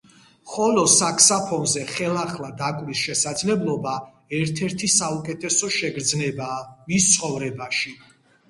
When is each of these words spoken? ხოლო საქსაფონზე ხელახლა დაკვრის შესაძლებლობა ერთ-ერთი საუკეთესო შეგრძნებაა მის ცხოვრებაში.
ხოლო 0.51 0.85
საქსაფონზე 0.93 1.83
ხელახლა 1.91 2.49
დაკვრის 2.61 3.03
შესაძლებლობა 3.09 3.93
ერთ-ერთი 4.39 4.91
საუკეთესო 4.97 5.71
შეგრძნებაა 5.79 6.61
მის 6.89 7.13
ცხოვრებაში. 7.15 7.97